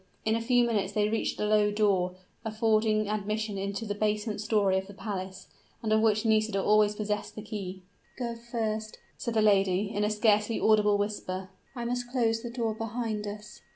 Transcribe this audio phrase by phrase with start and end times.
[0.25, 4.75] In a few minutes they reached a low door, affording admission into the basement story
[4.79, 5.45] of the palace,
[5.83, 7.83] and of which Nisida always possessed the key.
[8.17, 12.73] "Go first," said the lady, in a scarcely audible whisper; "I must close the door
[12.73, 13.61] behind us."